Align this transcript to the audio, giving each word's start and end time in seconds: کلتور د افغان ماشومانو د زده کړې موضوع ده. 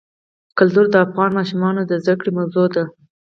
کلتور 0.57 0.85
د 0.91 0.95
افغان 1.05 1.31
ماشومانو 1.37 1.81
د 1.85 1.91
زده 2.03 2.15
کړې 2.19 2.31
موضوع 2.37 2.67
ده. 2.75 2.83